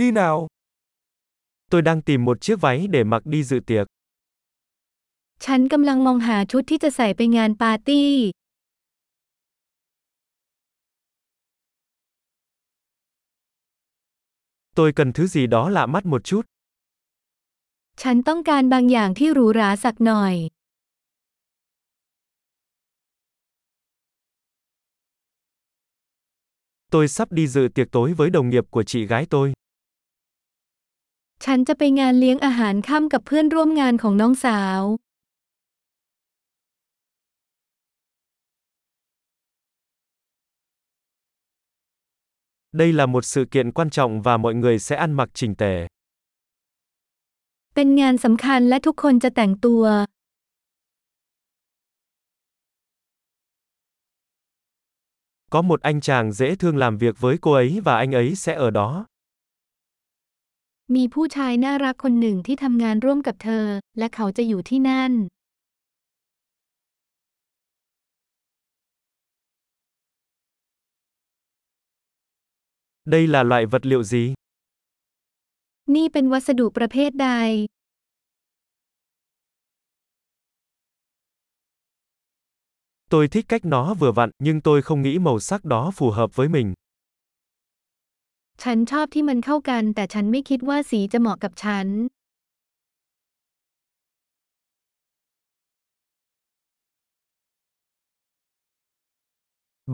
[0.00, 0.47] Đi nào.
[1.71, 3.87] Tôi đang tìm một chiếc váy để mặc đi dự tiệc.
[5.45, 8.09] ฉันกำลังมองหาชุดที่จะใส่ไปงานปาร์ตี้
[14.75, 16.43] Tôi cần thứ gì đó lạ mắt một chút.
[18.01, 20.35] ฉันต้องการบางอย่างที่หรูหราสักหน่อย
[26.93, 29.53] Tôi sắp đi dự tiệc tối với đồng nghiệp của chị gái tôi.
[31.44, 34.82] ฉันจะไปงานเลี้ยงอาหารค่ำกับเพื่อนร่วมงานของน้องสาว
[42.80, 45.74] Đây là một sự kiện quan trọng và mọi người sẽ ăn mặc chỉnh tề.
[47.74, 49.84] เป็นงานสำคัญและทุกคนจะแต่งตัว
[55.50, 58.54] Có một anh chàng dễ thương làm việc với cô ấy và anh ấy sẽ
[58.54, 59.06] ở đó.
[60.94, 63.66] มีผู้ชายน่ารักคนหนึ่งที่ทำงานร่วมกับเธอ
[63.98, 65.12] และเขาจะอยู่ที่นั่น
[73.14, 74.24] Đây là loại vật liệu gì?
[75.94, 77.30] นี่เป็นวัสดุประเภทใด
[83.10, 86.36] Tôi thích cách nó vừa vặn, nhưng tôi không nghĩ màu sắc đó phù hợp
[86.36, 86.74] với mình.
[88.63, 91.87] ฉันชอบที่มันเข้ากัน แต่ฉันไม่คิดว่าสีจะเหมาะกับฉัน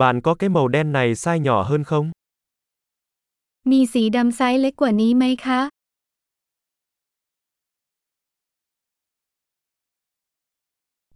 [0.00, 2.06] Bạn có cái màu đen này size nhỏ hơn không?
[3.70, 5.60] มีสีดำไซส์เล็กกว่านี้ไหมคะ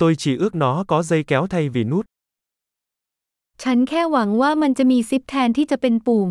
[0.01, 2.05] Tôi chỉ ước nó có dây kéo thay vì nút.
[3.63, 6.31] ฉันแค่หวังว่ามันจะมีซิปแทนที่จะเป็นปุ่ม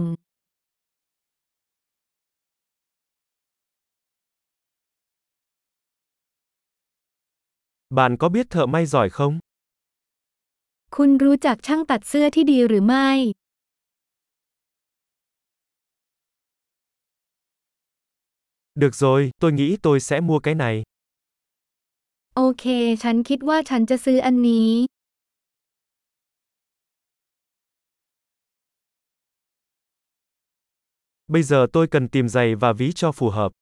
[7.91, 9.39] Bạn có biết thợ may giỏi không?
[10.97, 13.09] คุณรู้จักช่างตัดเสื้อที่ดีหรือไม่
[18.83, 20.77] Được rồi, tôi nghĩ tôi sẽ mua cái này.
[22.37, 22.65] โอเค
[23.03, 24.71] ฉันคิดว่าฉันจะซื้ออันนี้
[31.35, 33.53] Bây giờ tôi cần tìm giày và ví cho phù hợp.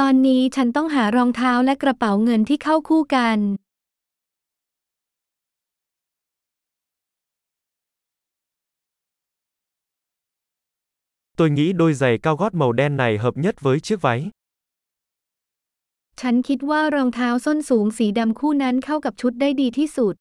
[0.00, 3.38] ตอนนี้ฉันต้องหารองเท้าและกระเป๋าเงินที่เข้าคู่กัน
[11.38, 14.20] Tôi nghĩ đôi giày cao gót màu đen này hợp nhất với chiếc váy.
[16.20, 20.14] ฉันคิดว่ารองเท้าส้นสูงสีดำคู่นั้นเข้ากับชุดได้ดีที่สุด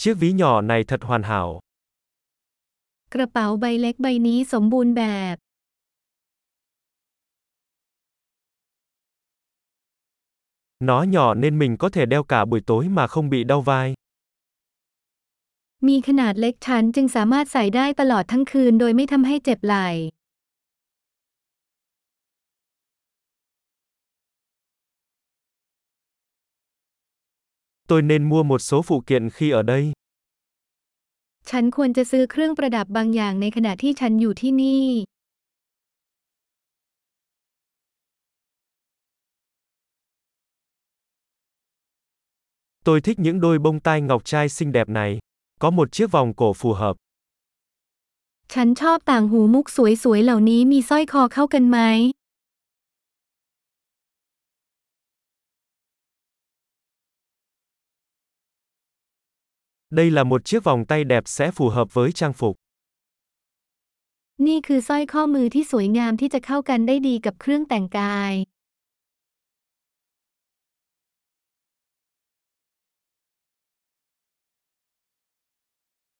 [0.00, 1.60] Chiếc ví nhỏ này thật hoàn hảo.
[3.15, 5.35] กระเป๋าใบเล็กใบนี้สมบูรณ์แบบ
[10.89, 13.87] Nó nhỏ nên mình có thể đeo cả buổi tối mà không bị đau vai.
[15.87, 19.89] มีขนาดเล็กฉันจึงสามารถใส่ได้ตลอดทั้งคืนโดยไม่ทำให้เจ็บไหล่
[27.89, 29.83] Tôi nên mua một số phụ kiện khi ở đây.
[31.50, 34.86] ฉันควรจะซื้อเครื่องประดับบางอย่างในขณะที่ฉันอยู่ที่นี่
[42.86, 45.18] Tôi thích những đôi bông tai ngọc trai xinh đẹp này.
[45.60, 46.94] Có một chiếc vòng cổ phù hợp.
[48.52, 49.66] ฉันชอบต่างหูมุก
[50.02, 51.78] สวยๆเหล่านี้มีสร้อยคอเข้ากันไหม
[59.89, 62.55] Đây là một chiếc vòng tay đẹp sẽ phù hợp với trang phục.
[64.47, 68.33] นี่คือสร้อยข้อมือที่สวยงามที่จะเข้ากันได้ดีกับเครื่องแต่งกาย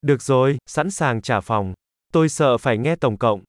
[0.09, 1.73] Được rồi, sẵn sàng trả phòng.
[2.13, 3.39] Tôi sợ phải nghe tổng cộng.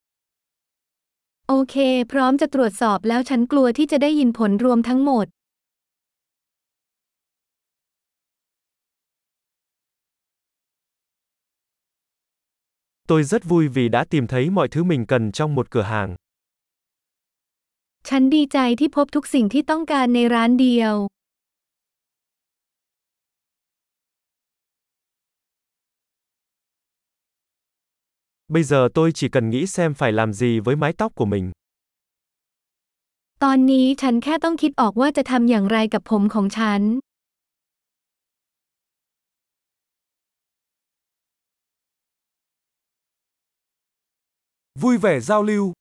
[1.48, 1.76] โอเค
[2.12, 5.26] พร้อมจะตรวจสอบแล้วฉันกลัวที่จะได้ยินผลรวมทั้งหมด
[13.08, 16.16] Tôi rất vui vì đã tìm thấy mọi thứ mình cần trong một cửa hàng.
[18.08, 20.94] ฉันดีใจที่พบทุกสิ่งที่ต้องการในร้านเดียว
[28.54, 31.46] Bây giờ tôi chỉ cần nghĩ xem phải làm gì với mái tóc của mình.
[33.42, 36.82] ตอนนี้ฉันแค่ต้องคิดออกว่าจะทำอย่างไรกับผมของฉัน
[44.79, 45.76] Vui vẻ giao lưu.